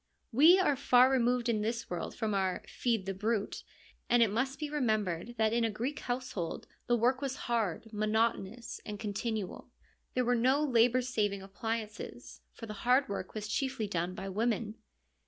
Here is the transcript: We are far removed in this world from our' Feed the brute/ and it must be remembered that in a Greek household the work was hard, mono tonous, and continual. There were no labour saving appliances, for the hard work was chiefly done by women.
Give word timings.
We 0.31 0.57
are 0.57 0.75
far 0.75 1.11
removed 1.11 1.47
in 1.47 1.61
this 1.61 1.87
world 1.87 2.15
from 2.15 2.33
our' 2.33 2.63
Feed 2.79 3.05
the 3.05 3.13
brute/ 3.13 3.63
and 4.09 4.23
it 4.23 4.31
must 4.31 4.57
be 4.57 4.67
remembered 4.67 5.35
that 5.37 5.53
in 5.53 5.63
a 5.63 5.69
Greek 5.69 5.99
household 5.99 6.65
the 6.87 6.95
work 6.97 7.21
was 7.21 7.35
hard, 7.45 7.93
mono 7.93 8.33
tonous, 8.33 8.79
and 8.83 8.99
continual. 8.99 9.69
There 10.15 10.25
were 10.25 10.33
no 10.33 10.63
labour 10.63 11.03
saving 11.03 11.43
appliances, 11.43 12.41
for 12.51 12.65
the 12.65 12.73
hard 12.81 13.09
work 13.09 13.35
was 13.35 13.47
chiefly 13.47 13.85
done 13.87 14.15
by 14.15 14.27
women. 14.27 14.79